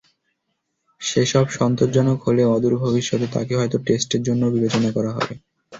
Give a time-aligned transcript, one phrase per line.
[1.01, 5.33] সেসব সন্তোষজনক হলে অদূর ভবিষ্যতে তাঁকে হয়তো টেস্টের জন্যও বিবেচনা করা হবে।